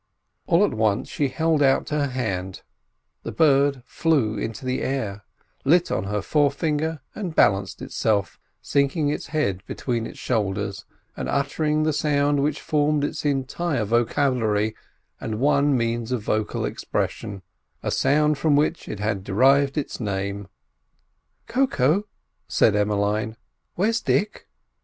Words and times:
All 0.47 0.65
at 0.65 0.73
once 0.73 1.09
she 1.09 1.27
held 1.27 1.61
out 1.61 1.89
her 1.89 2.07
hand; 2.07 2.63
the 3.21 3.31
bird 3.31 3.83
flew 3.85 4.35
into 4.35 4.65
the 4.65 4.81
air, 4.81 5.23
lit 5.63 5.91
on 5.91 6.05
her 6.05 6.23
forefinger 6.23 7.01
and 7.13 7.35
balanced 7.35 7.83
itself, 7.83 8.39
sinking 8.63 9.09
its 9.11 9.27
head 9.27 9.63
between 9.67 10.07
its 10.07 10.17
shoulders, 10.17 10.85
and 11.15 11.29
uttering 11.29 11.83
the 11.83 11.93
sound 11.93 12.41
which 12.41 12.61
formed 12.61 13.03
its 13.03 13.23
entire 13.25 13.85
vocabulary 13.85 14.75
and 15.19 15.39
one 15.39 15.77
means 15.77 16.11
of 16.11 16.23
vocal 16.23 16.65
expression—a 16.65 17.91
sound 17.91 18.39
from 18.39 18.55
which 18.55 18.87
it 18.89 18.99
had 18.99 19.23
derived 19.23 19.77
its 19.77 19.99
name. 19.99 20.47
"Koko," 21.45 22.07
said 22.47 22.75
Emmeline, 22.75 23.37
"where 23.75 23.89
is 23.89 24.01
Dick?" 24.01 24.47